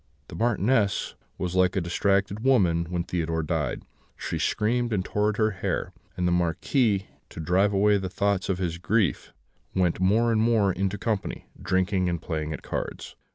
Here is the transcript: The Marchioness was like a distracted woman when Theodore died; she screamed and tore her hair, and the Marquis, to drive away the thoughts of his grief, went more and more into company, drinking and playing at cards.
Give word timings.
The 0.29 0.35
Marchioness 0.35 1.13
was 1.37 1.53
like 1.53 1.75
a 1.75 1.79
distracted 1.79 2.39
woman 2.39 2.85
when 2.89 3.03
Theodore 3.03 3.43
died; 3.43 3.83
she 4.17 4.39
screamed 4.39 4.91
and 4.91 5.05
tore 5.05 5.31
her 5.37 5.51
hair, 5.51 5.93
and 6.17 6.27
the 6.27 6.31
Marquis, 6.31 7.05
to 7.29 7.39
drive 7.39 7.71
away 7.71 7.99
the 7.99 8.09
thoughts 8.09 8.49
of 8.49 8.57
his 8.57 8.79
grief, 8.79 9.31
went 9.75 9.99
more 9.99 10.31
and 10.31 10.41
more 10.41 10.73
into 10.73 10.97
company, 10.97 11.45
drinking 11.61 12.09
and 12.09 12.19
playing 12.19 12.51
at 12.51 12.63
cards. 12.63 13.15